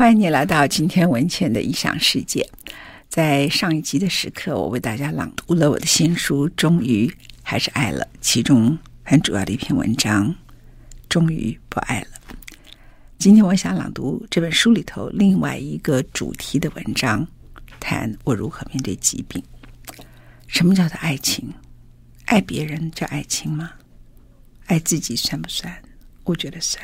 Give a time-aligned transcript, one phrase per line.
[0.00, 2.48] 欢迎你来到今天文茜的异想世界。
[3.10, 10.26] 在上一集的时刻，我为大家朗读了我的新书《终于还是爱了》，其中很主要的一篇文章
[11.06, 12.06] 《终于不爱了》。
[13.18, 17.28] 今天我想朗读这本书里头另外一个主题的文章，
[17.78, 19.44] 谈我如何面对疾病。
[20.46, 21.52] 什么叫做爱情？
[22.24, 23.72] 爱别人叫爱情吗？
[24.64, 25.70] 爱自己算不算？
[26.24, 26.82] 我觉得算。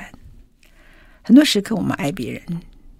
[1.22, 2.42] 很多时刻，我们爱别人，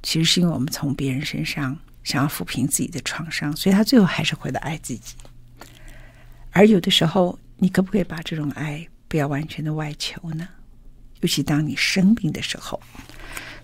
[0.06, 1.76] 其实是因为我们从别人身上。
[2.04, 5.16] 想要抚平自己的创伤，所以他最后还是回到爱自己。
[6.52, 10.46] 而有的时候，你可不可以把这种爱不要完全的外求呢？
[11.20, 12.80] 尤其当你生病的时候。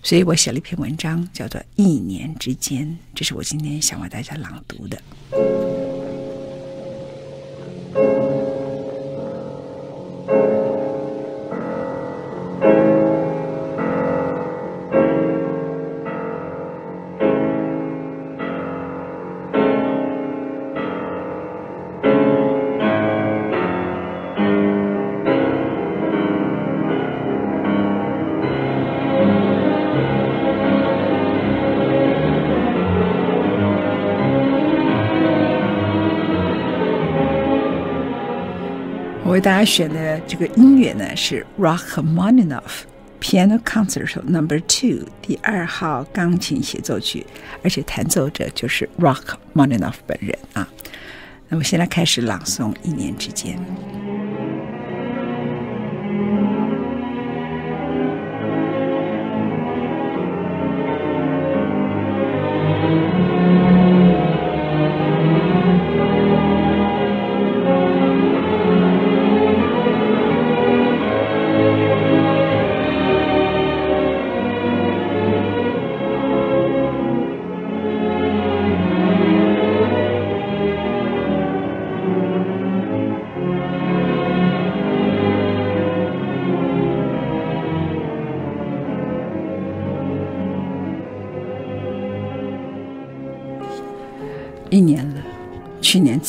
[0.03, 5.01] 所以我写了一篇文章，叫做《一年之间》，这是我今天想为大家朗读的。
[39.33, 42.83] 为大家选的这个音乐呢，是 Rachmaninoff
[43.19, 47.25] Piano Concerto Number Two 第二号钢琴协奏曲，
[47.63, 50.69] 而且弹奏者就是 Rachmaninoff 本人啊。
[51.49, 53.57] 那么现在开始朗诵《一年之间》。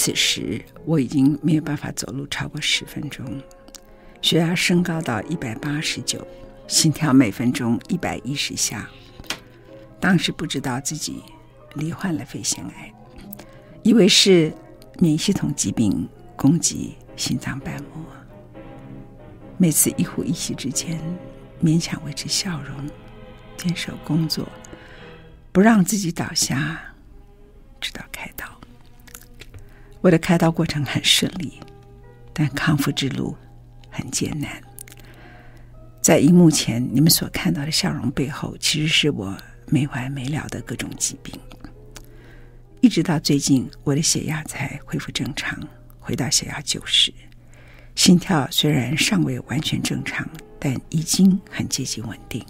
[0.05, 3.25] 此时我已经没有办法走路超过十分钟，
[4.21, 6.23] 血压升高到一百八十九，
[6.69, 8.87] 心跳每分钟一百一十下。
[9.99, 11.23] 当时不知道自己
[11.77, 12.93] 罹患了肺腺癌，
[13.83, 14.53] 以为是
[14.99, 18.05] 免疫系统疾病攻击心脏瓣膜。
[19.57, 21.01] 每次一呼一吸之间，
[21.63, 22.77] 勉强维持笑容，
[23.57, 24.47] 坚守工作，
[25.51, 26.79] 不让自己倒下。
[27.81, 28.54] 直到开刀，
[30.05, 31.59] 我的开刀过程很顺利，
[32.35, 33.35] 但康复之路
[33.89, 34.63] 很艰难。
[36.03, 39.35] 在荧幕前你们所看到的笑容背后，其实是我
[39.67, 41.35] 没完没了的各种疾病。
[42.83, 45.59] 一直到最近，我的血压才恢复正常，
[45.99, 47.11] 回到血压九十，
[47.95, 50.29] 心跳虽然尚未完全正常，
[50.59, 52.45] 但已经很接近稳定。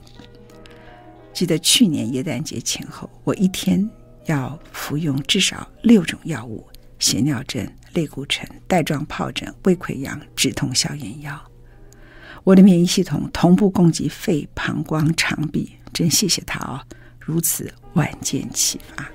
[1.32, 3.88] 记得去年耶诞节前后，我一天。
[4.26, 6.66] 要服用至少六种药物：
[7.04, 11.38] 血尿症、类固醇、带状疱疹、胃溃疡、止痛消炎药。
[12.44, 16.80] 我的免疫系统同步攻击肺、膀胱、肠壁，真谢谢他哦，
[17.20, 19.06] 如此万箭齐发。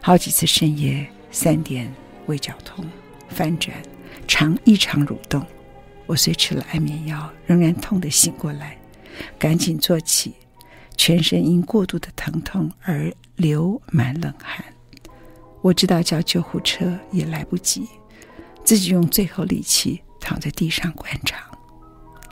[0.00, 1.92] 好几次深夜三点，
[2.24, 2.82] 胃绞痛、
[3.28, 3.76] 翻转、
[4.26, 5.46] 肠异常蠕动，
[6.06, 8.78] 我虽吃了安眠药，仍然痛得醒过来，
[9.38, 10.32] 赶紧坐起。
[10.96, 14.64] 全身因过度的疼痛而流满冷汗，
[15.64, 17.88] 我知道叫救护车也来不及，
[18.66, 21.38] 自己用最后力气躺在地上观察，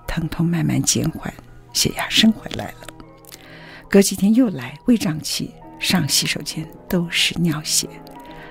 [0.06, 1.32] 疼痛慢慢减缓，
[1.72, 2.87] 血压升回来了。
[3.88, 7.88] 隔几天又来，胃胀气，上洗手间都是尿血，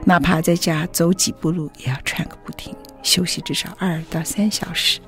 [0.04, 5.00] 哪怕在家走几步路也要喘个不停，休息至少二到三小时。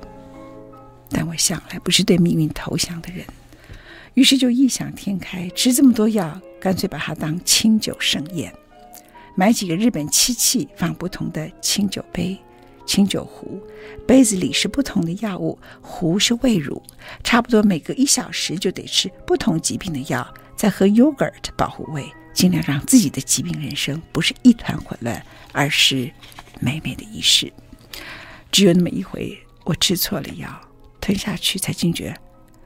[1.10, 3.26] 但我向来不是对命运投降的人。
[4.14, 8.54] 于是就异想天开，吃这么多药，干脆把它当清酒盛宴，
[9.34, 12.38] 买几个日本漆器，放不同的清酒杯、
[12.86, 13.60] 清酒壶，
[14.06, 16.80] 杯子里是不同的药物，壶是胃乳，
[17.24, 20.26] 差不多每隔一小时就得吃不同疾病的药，
[20.56, 25.20] 再喝 yogurt 保护胃，尽量让自己的疾病人生不是一团混乱，
[25.52, 26.10] 而是
[26.60, 27.52] 美美的仪式。
[28.52, 30.48] 只有那么一回，我吃错了药，
[31.00, 32.14] 吞下去才惊觉，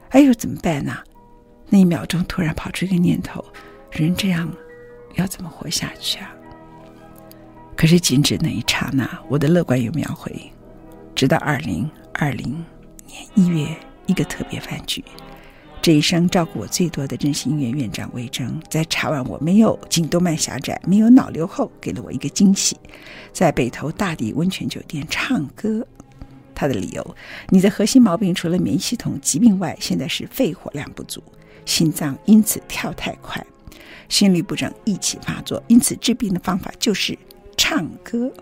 [0.09, 0.95] 哎呦，怎么办呢？
[1.67, 3.43] 那一秒钟，突然跑出一个念头：
[3.91, 4.51] 人这样
[5.15, 6.35] 要怎么活下去啊？
[7.79, 10.29] 可是，仅止那一刹那，我的乐观又秒回。
[11.15, 12.49] 直到二零二零
[13.07, 13.73] 年一月
[14.05, 15.01] 一个特别饭局，
[15.81, 22.75] 这一生照顾我最多的正是音乐院长魏征，在查完我没有颈动脉狭窄、没有脑瘤后，给了我一个惊喜，
[23.31, 25.87] 在北投大地温泉酒店唱歌。
[26.53, 27.15] 他的理由：
[27.47, 31.23] 你的核心毛病除了免疫系统疾病外，现在是肺活量不足，
[31.65, 33.41] 心脏因此跳太快，
[34.09, 37.17] 心律不整一起发作，因此治病的方法就是
[37.69, 38.33] 唱歌。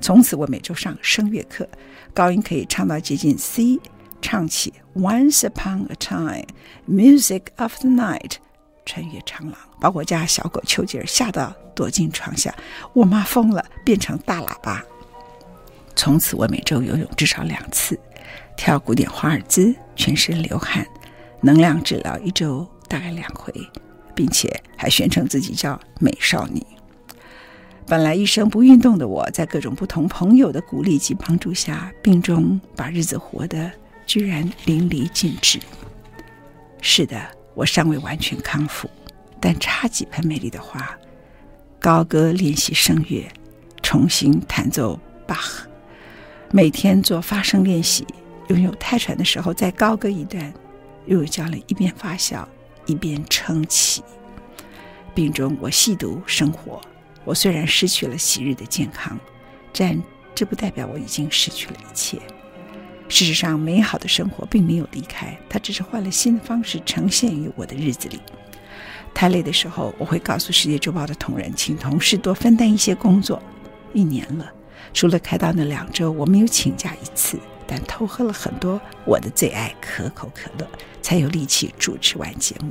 [0.00, 1.68] 从此我每周上声乐课，
[2.14, 3.78] 高音可以唱到接近 C。
[4.22, 6.46] 唱起 Once upon a time,
[6.88, 8.36] music of the night，
[8.86, 12.54] 穿越长廊，把我家小狗丘吉尔吓到躲进床下。
[12.94, 14.82] 我妈疯了，变成大喇叭。
[15.94, 18.00] 从此我每周游泳至少两次，
[18.56, 20.86] 跳古典华尔兹，全身流汗，
[21.42, 23.52] 能量治疗一周大概两回，
[24.14, 26.64] 并且还宣称自己叫美少女。
[27.88, 33.70] 本来一生不运动的我，在各种不同朋友的鼓励及帮助下，病中把日子活得。
[34.06, 35.58] 居然淋漓尽致。
[36.80, 37.20] 是的，
[37.54, 38.88] 我尚未完全康复，
[39.38, 40.98] 但插几盆美丽的花，
[41.78, 43.26] 高歌练习声乐，
[43.82, 45.68] 重新弹奏巴赫，
[46.50, 48.06] 每天做发声练习。
[48.48, 50.52] 拥有泰喘的时候，再高歌一段，
[51.04, 52.48] 又有教练一边发笑
[52.86, 54.02] 一边撑起。
[55.14, 56.80] 病中我细读生活，
[57.24, 59.18] 我虽然失去了昔日的健康，
[59.72, 60.00] 但
[60.34, 62.18] 这不代表我已经失去了一切。
[63.08, 68.20] 事实上，美好的生活并没有离开，它只是换了新的方式呈现于我的日子里。
[69.14, 73.42] 太累的时候，我会告诉《世界周报》的同仁，请同事多分担一些工作。
[73.94, 74.52] 一年了，
[74.92, 80.68] 除了开刀那两周，我没有请假一次，但偷喝了很多我的最爱可口可乐，
[81.00, 82.70] 才有力气主持完节目。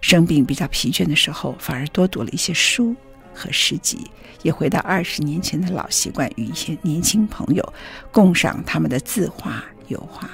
[0.00, 2.94] 生病比较疲倦的时候，反而多读了一些书。
[3.34, 4.10] 和诗集，
[4.42, 7.72] 也回到二十年前的老习惯，与一些年轻朋友
[8.10, 10.30] 共赏他们的字画、油画。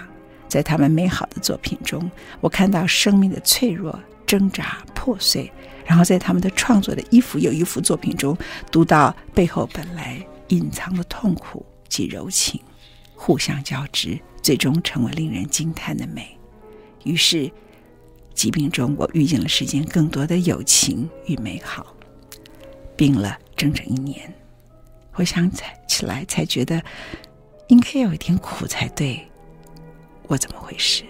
[0.48, 2.10] 在他们美好的作品中，
[2.40, 5.50] 我看到生命的脆弱、挣扎、破碎；
[5.84, 8.36] 然后在他们的创作的一幅又一幅作品中，
[8.70, 12.60] 读到背后本来隐藏的痛苦及柔情，
[13.16, 16.38] 互相交织，最终成为令人惊叹的美。
[17.02, 17.50] 于是，
[18.32, 21.95] 疾病中我遇见了世间更多的友情与美好。
[22.96, 24.32] 病了整整一年，
[25.12, 25.50] 回想
[25.86, 26.82] 起来才觉得
[27.68, 29.20] 应该有一点苦才对。
[30.28, 31.04] 我怎么回事？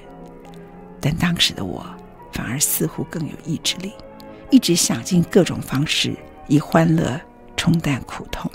[1.01, 1.87] 但当时的我
[2.33, 3.93] 反而似乎更有意志力，
[4.51, 6.15] 一直想尽各种方式
[6.49, 7.21] 以欢乐
[7.57, 8.51] 冲淡苦痛。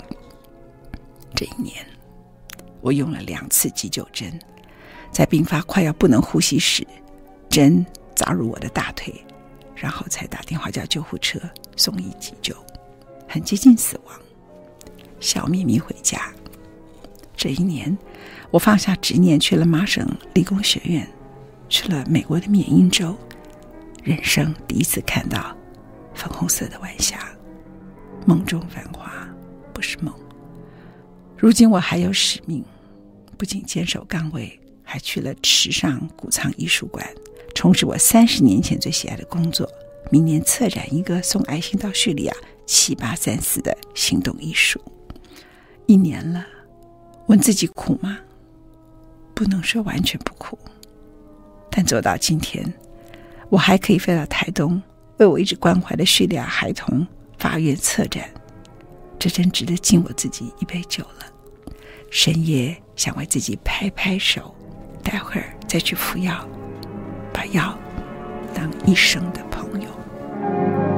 [1.34, 1.84] 这一年，
[2.80, 4.38] 我用了两次急救针，
[5.10, 6.86] 在病发快要不能呼吸时，
[7.48, 7.84] 针
[8.14, 9.12] 扎入我的大腿，
[9.74, 11.40] 然后才打电话叫救护车
[11.76, 12.54] 送医急救。
[13.32, 14.14] 很接近死亡，
[15.18, 16.30] 笑眯眯回家。
[17.34, 17.96] 这一年，
[18.50, 21.08] 我放下执念，去了麻省理工学院，
[21.66, 23.16] 去了美国的缅因州，
[24.02, 25.56] 人生第一次看到
[26.12, 27.26] 粉红色的晚霞，
[28.26, 29.26] 梦中繁华
[29.72, 30.14] 不是梦。
[31.34, 32.62] 如今我还有使命，
[33.38, 37.08] 不仅坚守岗位，还去了池上谷仓艺术馆，
[37.54, 39.66] 从事我三十年前最喜爱的工作。
[40.10, 42.36] 明年策展一个送爱心到叙利亚。
[42.74, 44.80] 七八三四的行动艺术，
[45.84, 46.42] 一年了，
[47.26, 48.18] 问自己苦吗？
[49.34, 50.58] 不能说完全不苦，
[51.70, 52.64] 但走到今天，
[53.50, 54.82] 我还可以飞到台东，
[55.18, 58.26] 为我一直关怀的叙利亚孩童发愿策展，
[59.18, 61.26] 这真值得敬我自己一杯酒了。
[62.10, 64.54] 深夜想为自己拍拍手，
[65.02, 66.48] 待会儿再去服药，
[67.34, 67.78] 把药
[68.54, 70.91] 当一生的朋友。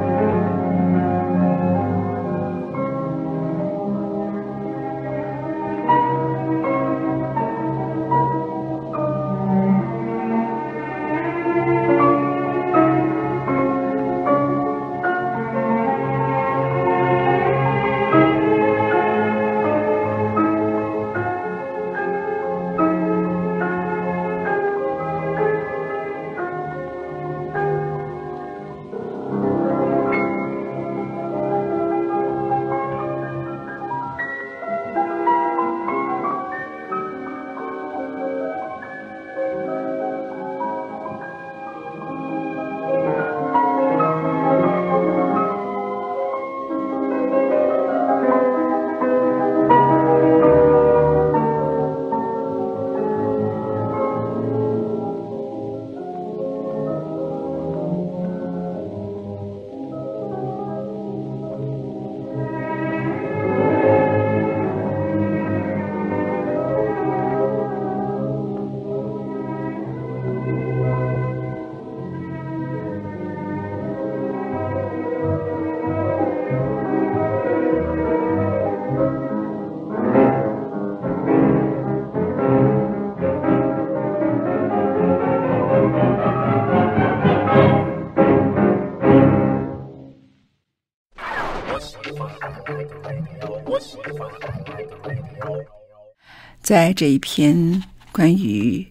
[96.75, 98.85] 在这一篇关于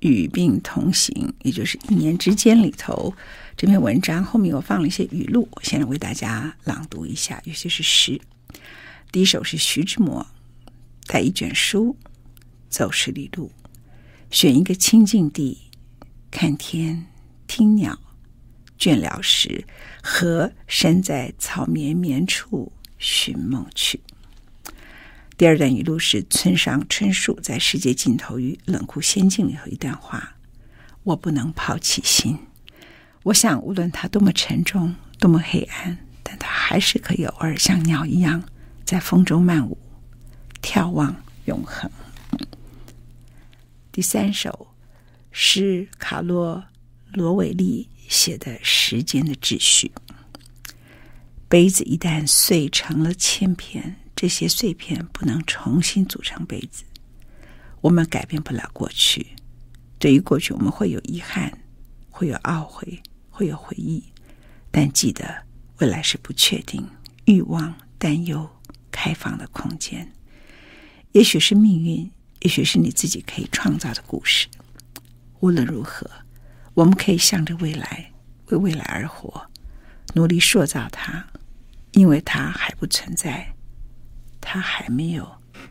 [0.00, 3.14] 与病同行，也就是一年之间里头，
[3.56, 8.20] 这篇文章后面我放了一些语录，我现在为大家朗读一下，有些是诗。
[9.10, 10.26] 第一首是徐志摩，
[11.06, 11.96] 带一卷书，
[12.68, 13.50] 走十里路，
[14.30, 15.56] 选一个清静地，
[16.30, 17.06] 看天，
[17.46, 17.98] 听鸟，
[18.78, 19.64] 倦了时，
[20.02, 24.00] 和身在草绵绵处寻梦去。
[25.36, 30.36] 第二段语录是村上春树在《世界尽头与冷酷仙境》里头一段话
[31.04, 32.38] ：“我不能抛弃心，
[33.24, 38.42] 我想无论它多么沉重，多么黑暗，但它还是可以偶尔像鸟一样
[38.86, 39.76] 在风中漫舞，
[40.62, 41.14] 眺望
[41.44, 41.90] 永恒。”
[43.92, 44.68] 第三首
[45.30, 46.64] 是卡洛
[47.12, 49.92] 罗维利写的《时间的秩序》。
[51.46, 53.96] 杯子一旦碎成了千片。
[54.16, 56.84] 这些碎片不能重新组成杯子，
[57.82, 59.26] 我们改变不了过去。
[59.98, 61.52] 对于过去，我们会有遗憾，
[62.08, 64.02] 会有懊悔，会有回忆。
[64.70, 65.44] 但记得，
[65.78, 66.88] 未来是不确定、
[67.26, 68.48] 欲望、担忧、
[68.90, 70.10] 开放的空间。
[71.12, 74.48] 也许是命运，也许是你自己可以创造的故事。
[75.40, 76.10] 无论如何，
[76.72, 78.12] 我们可以向着未来，
[78.46, 79.50] 为未来而活，
[80.14, 81.26] 努力塑造它，
[81.92, 83.55] 因为它还不存在。
[84.48, 85.28] 它还没有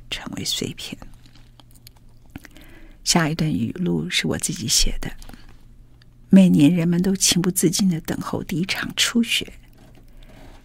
[0.10, 0.98] 成为碎片。
[3.06, 5.10] 下一段语录是我自己写的。
[6.30, 9.54] 每年人们都情不自禁的等候第一场初雪，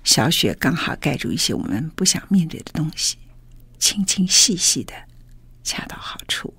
[0.03, 3.17] 小雪刚好盖住一些我们不想面对的东西，
[3.79, 4.93] 轻轻细细的，
[5.63, 6.53] 恰到好处。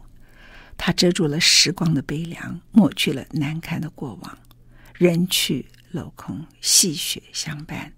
[0.78, 4.38] 它遮住了时光的悲凉，抹去了难堪的过往。
[4.94, 7.92] 人去楼空，细雪相伴，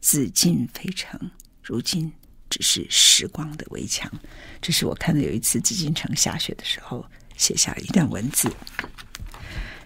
[0.00, 1.32] 紫禁飞城。
[1.60, 2.12] 如今。
[2.52, 4.12] 只是时光的围墙，
[4.60, 7.02] 这是我看到有一次紫禁城下雪的时候
[7.34, 8.52] 写下一段文字。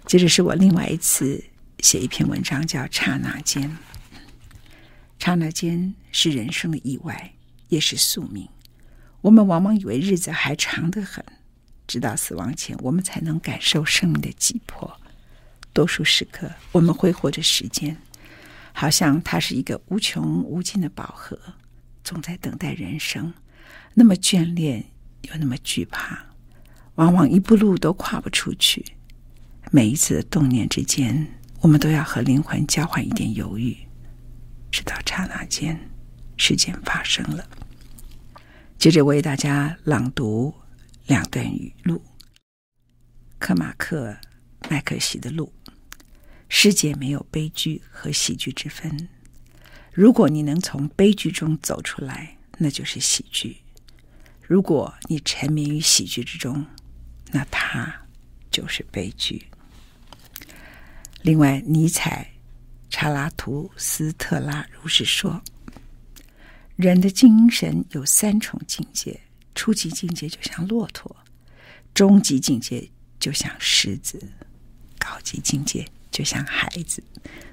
[0.05, 1.45] 接着是我另外一次
[1.79, 3.71] 写一篇文章，叫《刹那间》。
[5.21, 7.35] 刹那间是人生的意外，
[7.69, 8.49] 也是宿命。
[9.21, 11.25] 我们往往以为日子还长得很，
[11.87, 15.01] 直到死亡前，我们才能感受生命的急迫。
[15.73, 17.97] 多数时刻，我们挥霍着时间，
[18.73, 21.39] 好像它是一个无穷无尽的宝盒。
[22.07, 23.35] 总在等待人生，
[23.93, 24.85] 那么眷恋
[25.23, 26.25] 又那么惧怕，
[26.95, 28.85] 往往一步路都跨不出去。
[29.73, 31.27] 每一次的动念之间，
[31.61, 33.77] 我们都要和灵魂交换一点犹豫，
[34.71, 35.77] 直到刹那间，
[36.37, 37.45] 事件发生了。
[38.79, 40.55] 接着为大家朗读
[41.07, 42.01] 两段语录：
[43.41, 44.17] 克马克
[44.71, 45.53] 麦可西的路，
[46.49, 49.09] 世界没有悲剧和喜剧之分。
[49.97, 53.57] 如果你能从悲剧中走出来，那就是喜剧；
[54.43, 56.67] 如果你沉迷于喜剧之中，
[57.33, 58.03] 那它
[58.51, 59.47] 就是悲剧。
[61.23, 62.31] 另外，尼采、
[62.91, 65.43] 查拉图斯特拉如是说：
[66.77, 69.19] 人的精神有三重境界，
[69.55, 71.17] 初级境界就像骆驼，
[71.95, 72.87] 中级境界
[73.19, 74.23] 就像狮子，
[74.99, 77.03] 高级境界就像孩子。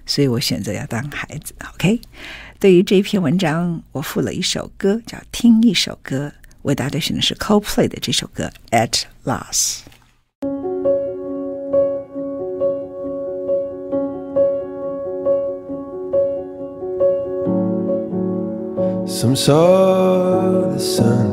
[0.06, 1.54] 所以我选择要当孩子。
[1.74, 2.00] OK，
[2.60, 6.28] 对于这一篇文章，我附了一首歌，叫《听一首歌》。
[6.62, 8.50] 为大家选的是 Coldplay 的这首歌
[8.88, 9.80] 《At Last》。
[19.06, 21.28] Some saw the sun,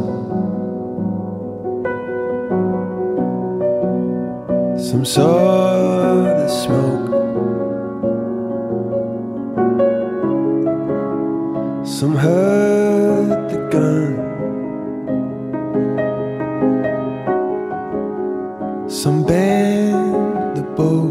[4.77, 7.20] some saw the smoke.
[12.01, 14.17] Some heard the gun.
[18.89, 21.09] Some bent the bow.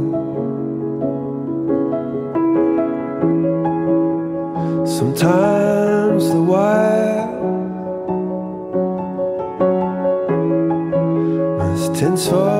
[4.87, 7.27] Sometimes the wire
[11.59, 12.58] was tense for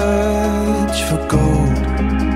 [0.00, 2.29] search for gold.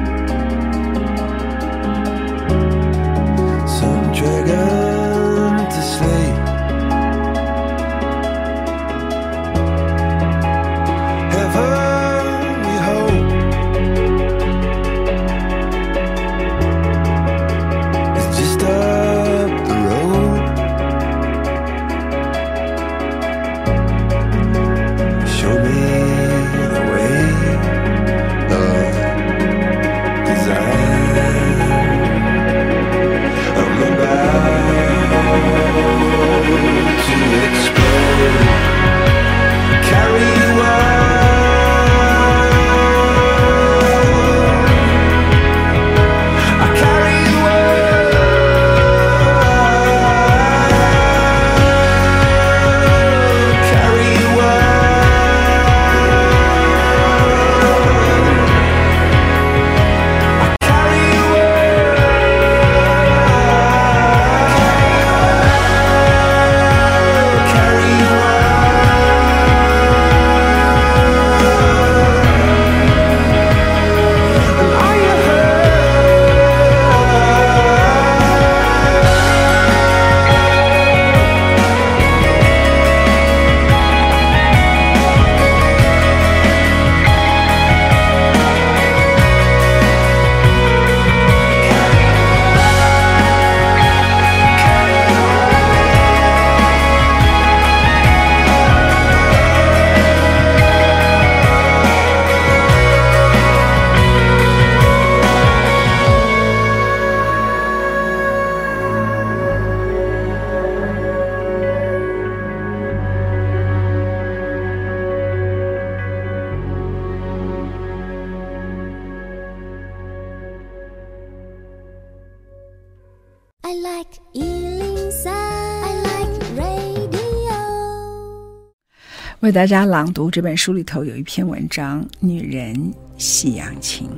[129.54, 134.08] 大家朗读这本书里头有一篇文章《女人夕阳情》。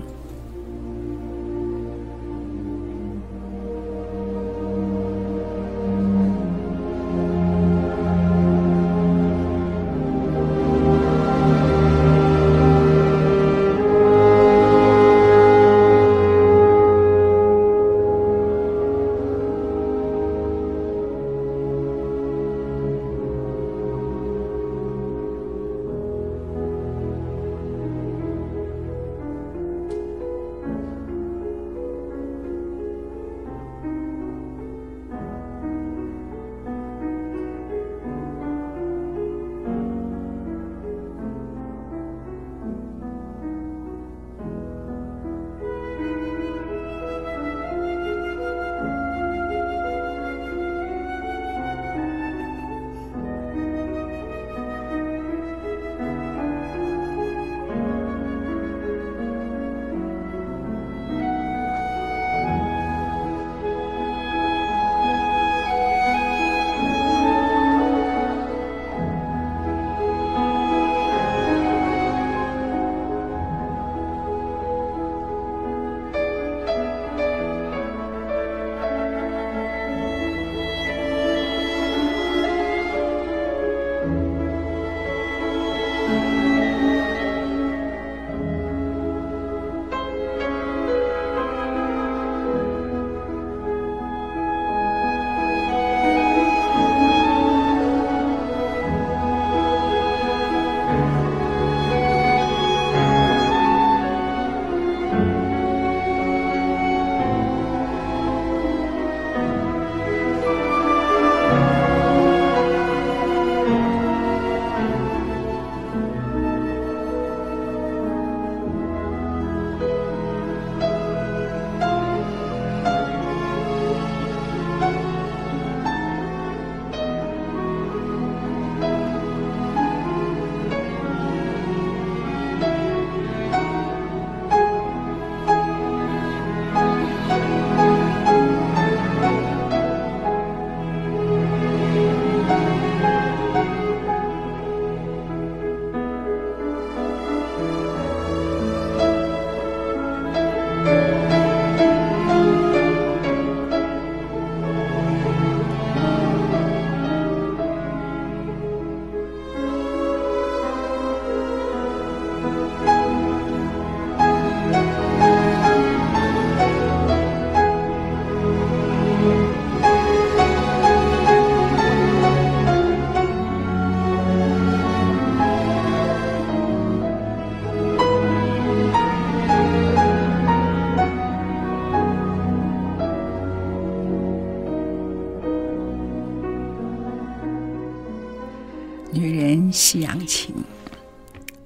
[189.76, 190.54] 夕阳情，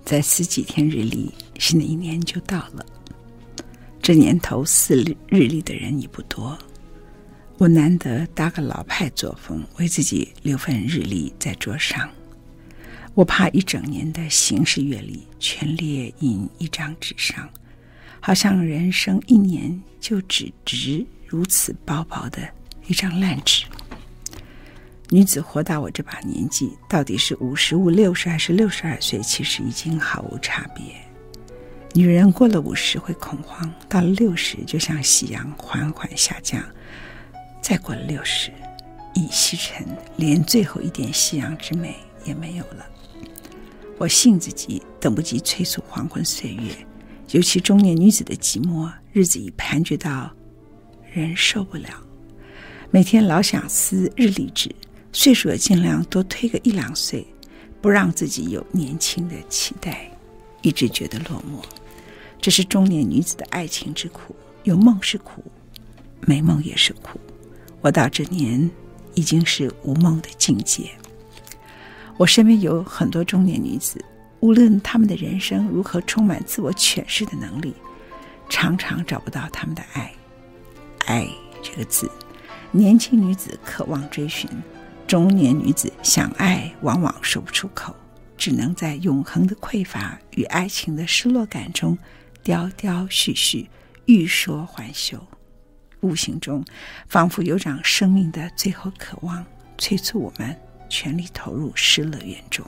[0.05, 2.85] 再撕几天日历，新的一年就到了。
[4.03, 4.97] 这年头撕
[5.29, 6.59] 日历的人已不多，
[7.57, 12.11] 我难得搭个老派作风，为自己留份日历在桌上。
[13.15, 17.49] 我怕一整年的行事阅历全列印一张纸上，
[18.19, 22.43] 好像人生一年就只值如此薄薄的
[22.89, 23.67] 一张烂纸。
[25.13, 30.85] 女子活到我这把年纪，到底是五十五、六十还是六十二岁，其实已经毫无差别。
[31.93, 36.63] 女人过了五十会恐慌，到了六十就像夕阳缓缓下降，
[37.61, 38.53] 再过了六十
[39.15, 39.85] 已西沉，
[40.17, 42.87] 连最后一点夕阳之美也没有了。
[43.99, 46.73] 我性子急，等不及催促黄昏岁月，
[47.33, 50.33] 尤其中年女子的寂寞，日子已盘踞到
[51.13, 51.89] 人受不了，
[52.93, 54.73] 每天老想撕日历纸。
[55.13, 57.27] 岁数也尽量多推个一两岁，
[57.81, 60.11] 不让自己有年轻的期待，
[60.63, 61.63] 一直觉得落寞。
[62.41, 65.45] 这是中年女子的爱情之苦，有梦是苦，
[66.21, 67.21] 没梦也是苦。
[67.81, 68.71] 我到这年
[69.15, 70.91] 已经是无梦的境界。
[72.17, 74.03] 我身边有很多中年女子，
[74.41, 77.75] 无论她们的人生如何充满自我诠释的能力，
[78.49, 80.13] 常常找不到她们的爱。
[81.07, 81.27] 爱
[81.63, 82.11] 这个字，
[82.71, 84.49] 年轻女子渴望追寻。
[85.11, 87.93] 中年女子想爱，往往说不出口，
[88.39, 91.99] 只能在永恒的匮乏与爱情的失落感中，
[92.45, 93.69] 雕雕续续，
[94.05, 95.21] 欲说还休。
[95.99, 96.65] 无形中，
[97.09, 99.45] 仿佛有场生命的最后渴望，
[99.79, 100.57] 催促我们
[100.89, 102.65] 全力投入失乐园中。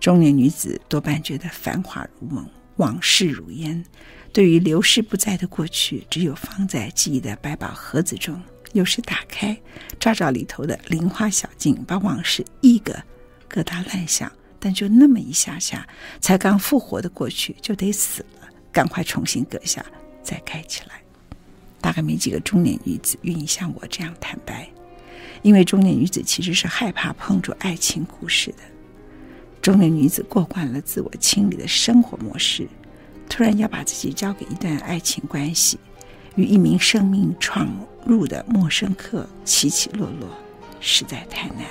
[0.00, 2.44] 中年女子多半觉得繁华如梦，
[2.78, 3.84] 往事如烟。
[4.32, 8.42] 对于流逝不再的过去，只有放在记忆的百宝盒子中。
[8.74, 9.56] 有时打开，
[9.98, 12.92] 照照里头的菱花小径，把往事一个
[13.50, 14.30] 疙瘩乱想。
[14.58, 15.86] 但就那么一下下，
[16.20, 19.84] 才刚复活的过去就得死了，赶快重新搁下，
[20.22, 21.02] 再盖起来。
[21.82, 24.66] 大概没几个中年女子愿意像我这样坦白，
[25.42, 28.58] 因为中年女子其实是害怕碰触爱情故事的。
[29.60, 32.66] 中年女子过惯了自我清理的生活模式，
[33.28, 35.78] 突然要把自己交给一段爱情关系，
[36.36, 37.68] 与一名生命闯
[38.04, 40.28] 入的陌生客起起落落，
[40.80, 41.64] 实在太难。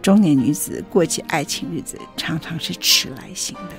[0.00, 3.70] 中年女子过起爱情日子，常常是迟来型的，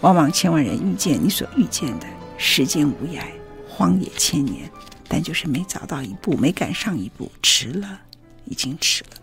[0.00, 2.06] 往往千万人遇见你所遇见的，
[2.38, 3.22] 时间无涯。
[3.66, 4.70] 荒野千年，
[5.08, 8.00] 但就是没早到一步，没赶上一步，迟了，
[8.44, 9.16] 已经迟了。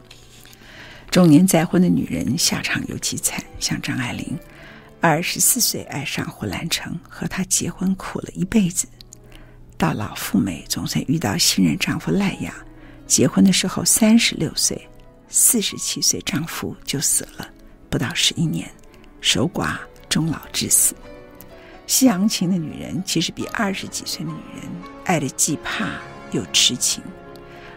[1.11, 4.37] 中年再婚的女人下场尤其惨，像张爱玲，
[4.99, 8.87] 二十四岁爱上胡兰成，和他结婚苦了一辈子，
[9.77, 12.53] 到老赴美，总算遇到新任丈夫赖雅。
[13.05, 14.89] 结婚的时候三十六岁，
[15.29, 17.47] 四十七岁丈夫就死了，
[17.89, 18.69] 不到十一年，
[19.21, 19.77] 守寡
[20.09, 20.95] 终老致死。
[21.85, 24.69] 西洋情的女人，其实比二十几岁的女人
[25.05, 25.87] 爱的既怕
[26.31, 27.01] 又痴情。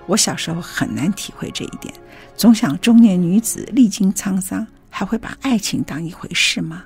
[0.06, 1.94] 我小时候很难体会这一点，
[2.34, 6.82] 总想中年女子历经沧桑，还会把爱情当一回事吗？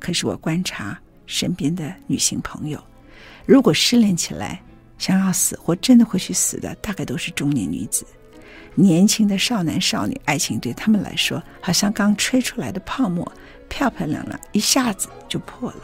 [0.00, 2.82] 可是我观察身边的女性朋友，
[3.50, 4.62] 如果失恋起来
[4.96, 8.06] 想要死或真的会去死的，大概都是中年女子。
[8.76, 13.28] 年轻的少男少女，爱情对他们来说，好像刚吹出来的泡沫。
[13.68, 15.80] 漂漂亮亮，一下子就破了，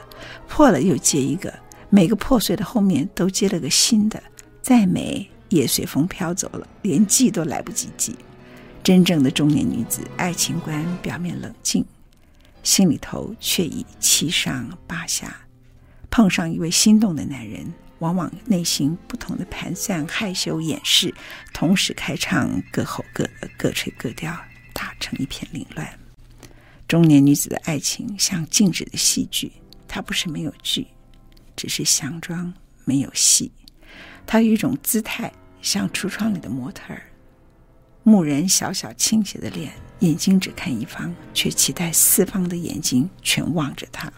[0.46, 1.52] 破了又接一个，
[1.90, 4.22] 每个破碎的后面都接了个新的，
[4.62, 8.14] 再美也随风飘走了，连记都来不及记。
[8.84, 11.84] 真正的中年女子，爱情观表面冷静，
[12.62, 15.36] 心里头却已七上八下。
[16.10, 21.14] 碰上一位心动的男人，往往内心不同的盘算、害羞、掩饰，
[21.52, 24.36] 同时开唱，各吼各的，各吹各调，
[24.72, 25.98] 打成一片凌乱。
[26.88, 29.52] 中年女子的爱情像静止的戏剧，
[29.88, 30.86] 它不是没有剧，
[31.56, 33.50] 只是佯装没有戏。
[34.24, 37.02] 她有一种姿态，像橱窗里的模特儿，
[38.04, 44.12] 牧人小小倾斜的脸，眼睛只看一方，却期待四方的眼睛全望着她。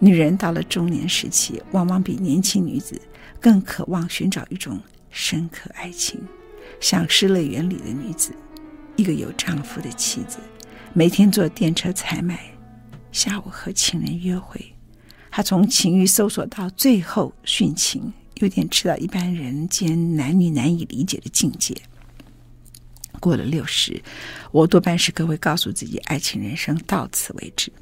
[0.00, 3.00] 女人到了中年时期，往往比年轻女子
[3.40, 4.80] 更渴望寻找一种
[5.10, 6.20] 深刻爱情，
[6.80, 8.32] 像失乐园里的女子，
[8.96, 10.38] 一个有丈夫的妻子。
[10.92, 12.38] 每天坐电车采买，
[13.12, 14.74] 下午和情人约会，
[15.30, 21.76] 他从情欲搜索到最后殉情，有点吃到一般人间男女难以理解的境界。
[23.20, 24.00] 过了六十，
[24.52, 27.72] 我多半是各位告诉自己，爱情人生到此为止。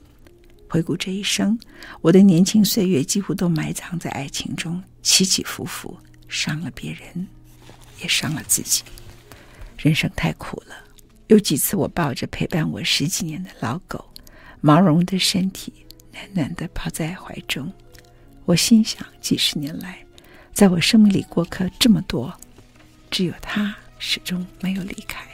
[0.68, 1.59] 回顾这一生，
[2.00, 5.96] 我的年轻岁月几乎都埋藏在爱情中，起起伏伏，
[6.29, 7.26] 伤了别人，
[8.02, 8.83] 也伤了自己。
[9.79, 10.74] 人生太苦了。
[11.29, 14.05] 有几次，我抱着陪伴我十几年的老狗，
[14.61, 15.72] 毛茸的身体，
[16.12, 17.72] 暖暖的抱在怀中。
[18.44, 19.98] 我心想，几十年来，
[20.52, 22.33] 在我生命里过客这么多，
[23.11, 25.26] 只有他始终没有离开。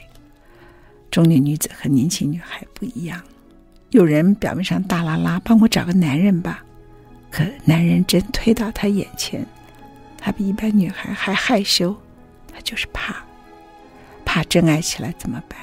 [1.10, 3.22] 中年女子和年轻女孩不一样，
[3.92, 6.64] 有人表面上大拉拉，帮我找个男人吧，
[7.30, 9.46] 可男人真推到她眼前，
[10.16, 11.94] 她比一般女孩还害羞，
[12.50, 13.22] 她就是怕，
[14.24, 15.58] 怕真爱起来怎么办？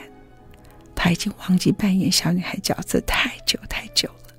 [0.94, 4.34] 她已经忘记扮演小女孩角色太久太久了，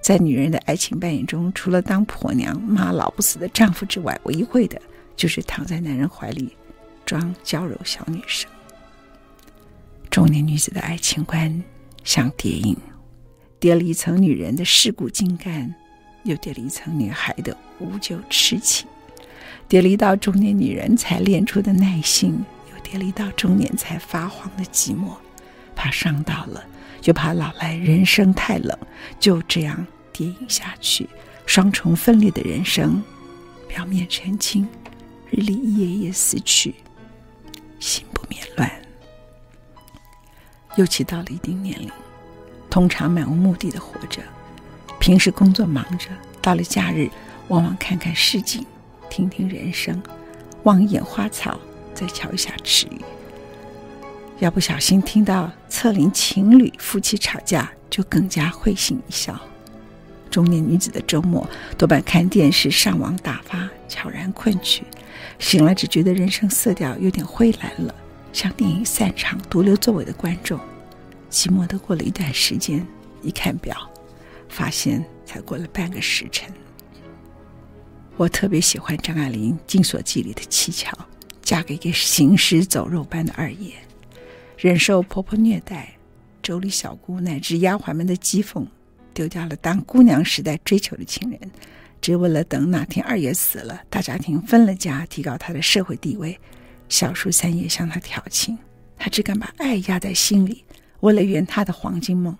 [0.00, 4.80] 在女人的爱情扮演中，除了当婆娘、骂老不死的丈夫之外，唯一会的
[5.16, 6.56] 就是躺在男人怀里
[7.04, 8.48] 装娇柔小女生。
[10.10, 11.60] 中年女子的爱情观
[12.04, 12.76] 像叠影，
[13.58, 15.74] 叠了一层女人的世故精干，
[16.24, 18.86] 又叠了一层女孩的无救痴情，
[19.66, 25.14] 叠了一道中年女人才练出的耐心，又叠了一道中年才发黄的寂寞。
[25.74, 26.64] 怕伤到了，
[27.00, 28.76] 就怕老来人生太冷，
[29.20, 31.08] 就这样叠影下去，
[31.44, 33.02] 双重分裂的人生，
[33.68, 34.66] 表面澄清，
[35.30, 36.74] 日里一夜夜思去，
[37.78, 38.70] 心不免乱。
[40.76, 41.90] 尤其到了一定年龄，
[42.76, 44.20] 通常漫无目的的活着，
[45.00, 46.10] 平时工作忙着，
[46.42, 47.08] 到了假日，
[47.48, 48.66] 往往看看市井，
[49.08, 50.02] 听听人声，
[50.64, 51.58] 望一眼花草，
[51.94, 53.00] 再瞧一下池鱼。
[54.40, 59.40] 要不小心听到侧邻情侣夫妻吵架，就更加会心一笑。
[60.30, 64.84] 中年女子的周末多半看电视、上网打发，悄然困去。
[65.38, 67.94] 醒来只觉得人生色调有点灰蓝了，
[68.34, 70.60] 像电影散场独留座位的观众。
[71.30, 72.86] 寂寞的过了一段时间，
[73.22, 73.90] 一看表，
[74.48, 76.52] 发现才过了半个时辰。
[78.16, 80.96] 我特别喜欢张爱玲《金锁记》里的七巧，
[81.42, 83.74] 嫁给一个行尸走肉般的二爷，
[84.56, 85.92] 忍受婆婆虐待，
[86.42, 88.66] 妯娌小姑乃至丫鬟们的讥讽，
[89.12, 91.38] 丢掉了当姑娘时代追求的情人，
[92.00, 96.38] 只为了等哪天二爷死了，大家庭分了家，提高他的社会地位。
[96.88, 98.56] 小叔三爷向他调情，
[98.96, 100.64] 他只敢把爱压在心里，
[101.00, 102.36] 为了圆他的黄金梦。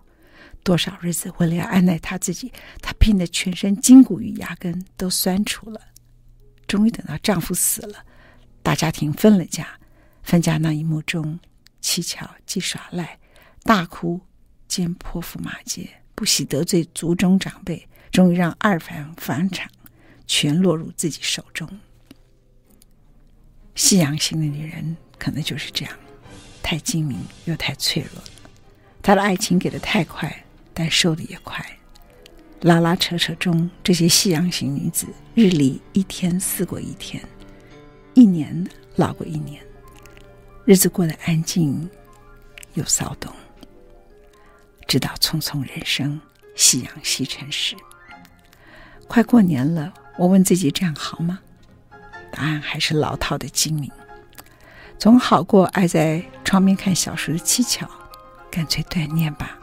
[0.62, 5.80] 多少日子，为了要安奈他自己，她拼得全身筋骨与牙根都酸楚了。
[6.66, 8.04] 终于等到丈夫死了，
[8.64, 9.78] 大家庭分了家。
[10.24, 11.38] 分家那一幕中，
[11.80, 13.20] 七巧既耍赖、
[13.62, 14.20] 大哭，
[14.66, 19.70] 兼泼妇骂街，不惜得罪族中长辈，终于让二房房产
[20.26, 21.78] 全落入自己手中。
[23.76, 25.96] 西洋型的女人可能就是这样，
[26.60, 28.20] 太精明又太脆弱。
[29.06, 30.42] 他的爱情给的太快。
[30.74, 31.64] 但瘦的也快，
[32.60, 37.22] 拉拉扯扯中，这些西洋型女子日里一天似过一天，
[38.12, 39.62] 一年老过一年，
[40.66, 41.88] 日子过得安静
[42.74, 43.32] 又骚动，
[44.86, 46.20] 直到匆匆人生，
[46.54, 47.74] 夕阳西沉时，
[49.08, 51.38] 快过年了，我问自己这样好吗？
[52.30, 53.90] 答案还是老套的精明，
[54.98, 57.88] 总好过爱在窗边看小说的七巧，
[58.50, 59.58] 干脆断念吧。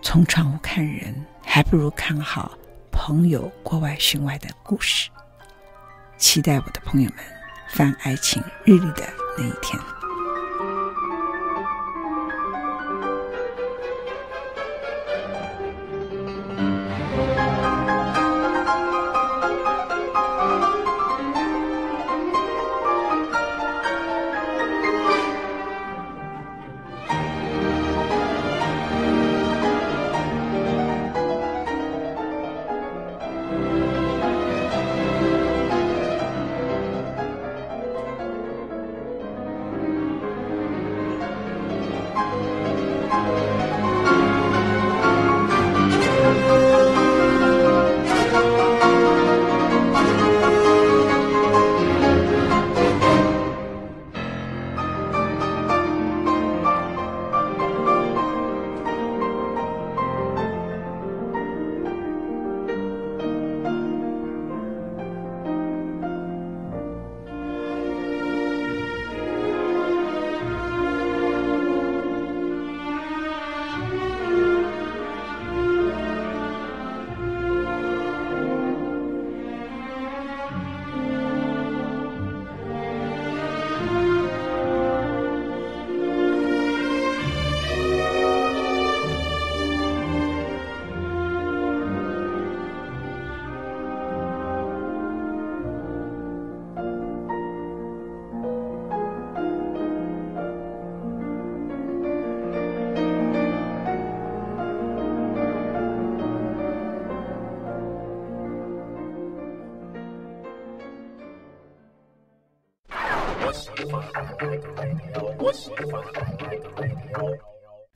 [0.00, 2.56] 从窗户看人，还不如看好
[2.90, 5.10] 朋友国外寻外的故事。
[6.16, 7.18] 期待我的朋友们
[7.68, 9.78] 翻爱情日历的那一天。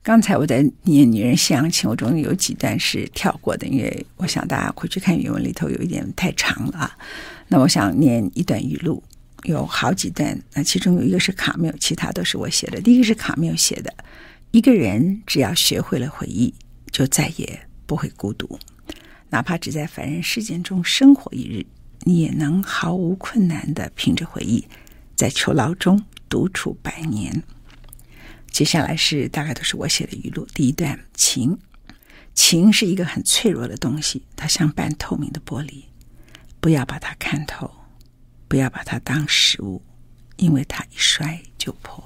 [0.07, 6.97] 刚才我在念《女人夕阳情》，我中间有几段是跳过的，因为我想大家回去看原文里头有一点太长了啊。
[7.49, 9.03] 那我想念一段语录，
[9.43, 12.79] 有好几段，那其中有一个是卡缪，其他都是我写的。
[12.79, 13.93] 第一个是卡缪写的：
[14.51, 16.53] 一个人只要学会了回忆，
[16.89, 18.57] 就再也不会孤独，
[19.29, 21.65] 哪怕只在凡人世间中生活一日，
[22.05, 24.65] 你也能毫无困难地凭着回忆，
[25.17, 27.43] 在囚牢中独处百年。
[28.57, 30.43] 接下来是大概都是我写的语录。
[30.51, 31.59] 第一段，情，
[32.33, 35.83] 情是一个很脆弱的东西，它像半透明的玻璃，
[36.59, 37.69] 不要把它看透，
[38.47, 39.83] 不要把它当食物，
[40.37, 42.03] 因为它一摔就破。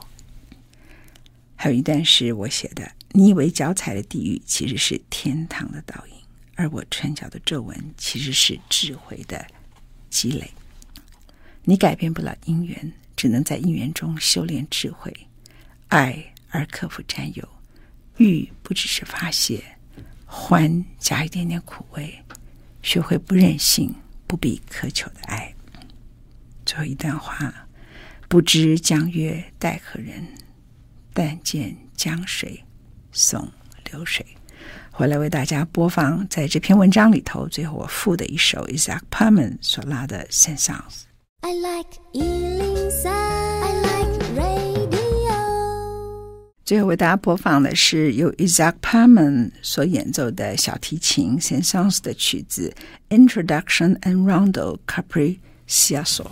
[1.55, 6.13] 还有一段是我写的，你以为脚踩的地狱其实是天堂的倒影，
[6.55, 9.47] 而我唇角的皱纹其实是智慧的
[10.09, 10.51] 积累。
[11.63, 15.15] 你改变不了因缘，只能在因缘中修炼智慧，
[15.87, 16.27] 爱。
[16.51, 17.47] 而克服占有，
[18.17, 19.63] 欲不只是发泄，
[20.25, 22.23] 欢加一点点苦味，
[22.83, 23.95] 学会不任性、
[24.27, 25.53] 不必苛求的爱。
[26.65, 27.67] 最后一段话：
[28.27, 30.27] 不知江月待何人，
[31.13, 32.63] 但见江水
[33.11, 33.51] 送
[33.91, 34.25] 流水。
[34.91, 41.03] 回来为大家播放在这篇文章里头最后我附的一首 Isaac Perman 所拉的 Saint-Saëns。
[41.41, 44.00] I like 103, I like
[46.71, 52.73] 最后为大家播放的是由 Isaac Perman 所演奏的小提琴圣桑的曲子
[53.09, 56.27] Introduction and Rondo Capricioso。